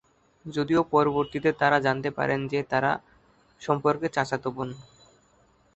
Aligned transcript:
যদিও 0.45 0.81
পরবর্তীতে 0.91 1.49
তারা 1.53 1.77
জানতে 1.79 2.09
পারেন 2.11 2.39
যে 2.47 2.59
তারা 2.63 2.91
সম্পর্কে 3.61 4.07
চাচাতো 4.09 4.49
বোন। 4.51 4.69